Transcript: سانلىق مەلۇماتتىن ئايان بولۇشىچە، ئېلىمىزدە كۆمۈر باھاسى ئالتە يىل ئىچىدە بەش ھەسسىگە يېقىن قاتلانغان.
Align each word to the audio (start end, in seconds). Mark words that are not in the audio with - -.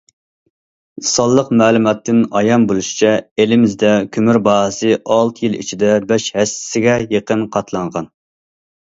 سانلىق 1.07 1.49
مەلۇماتتىن 1.57 2.21
ئايان 2.39 2.63
بولۇشىچە، 2.71 3.11
ئېلىمىزدە 3.43 3.91
كۆمۈر 4.17 4.39
باھاسى 4.47 4.95
ئالتە 4.95 5.45
يىل 5.47 5.59
ئىچىدە 5.59 5.91
بەش 6.13 6.25
ھەسسىگە 6.39 6.95
يېقىن 7.17 7.45
قاتلانغان. 7.57 8.09